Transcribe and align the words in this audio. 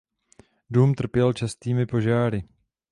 Dům 0.69 0.93
trpěl 0.93 1.33
častými 1.33 1.85
požáry. 1.85 2.43